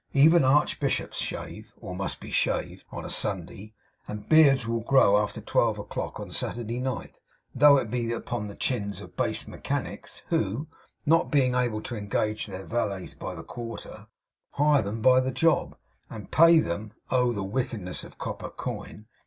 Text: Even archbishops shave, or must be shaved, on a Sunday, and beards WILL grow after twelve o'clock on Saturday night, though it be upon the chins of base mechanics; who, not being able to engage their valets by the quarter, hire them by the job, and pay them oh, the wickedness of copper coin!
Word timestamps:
Even 0.13 0.43
archbishops 0.43 1.17
shave, 1.19 1.75
or 1.77 1.95
must 1.95 2.19
be 2.19 2.31
shaved, 2.31 2.85
on 2.91 3.05
a 3.05 3.09
Sunday, 3.11 3.75
and 4.07 4.27
beards 4.27 4.67
WILL 4.67 4.79
grow 4.85 5.21
after 5.21 5.41
twelve 5.41 5.77
o'clock 5.77 6.19
on 6.19 6.31
Saturday 6.31 6.79
night, 6.79 7.19
though 7.53 7.77
it 7.77 7.91
be 7.91 8.11
upon 8.11 8.47
the 8.47 8.55
chins 8.55 8.99
of 8.99 9.15
base 9.15 9.47
mechanics; 9.47 10.23
who, 10.29 10.67
not 11.05 11.29
being 11.29 11.53
able 11.53 11.83
to 11.83 11.95
engage 11.95 12.47
their 12.47 12.65
valets 12.65 13.13
by 13.13 13.35
the 13.35 13.43
quarter, 13.43 14.07
hire 14.53 14.81
them 14.81 15.03
by 15.03 15.19
the 15.19 15.31
job, 15.31 15.77
and 16.09 16.31
pay 16.31 16.59
them 16.59 16.93
oh, 17.11 17.31
the 17.31 17.43
wickedness 17.43 18.03
of 18.03 18.17
copper 18.17 18.49
coin! 18.49 19.05